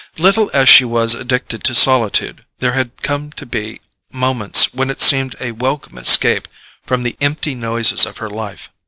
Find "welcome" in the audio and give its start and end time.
5.51-5.99